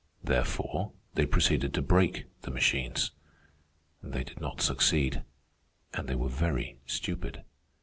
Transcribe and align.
Therefore, 0.23 0.93
they 1.13 1.27
proceeded 1.27 1.75
to 1.75 1.81
break 1.83 2.25
the 2.41 2.49
machines. 2.49 3.11
They 4.01 4.23
did 4.23 4.41
not 4.41 4.59
succeed, 4.59 5.21
and 5.93 6.07
they 6.07 6.15
were 6.15 6.27
very 6.27 6.79
stupid. 6.87 7.43